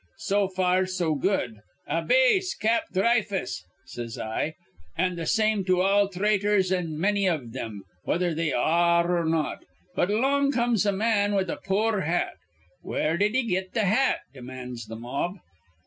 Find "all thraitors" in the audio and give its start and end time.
5.81-6.71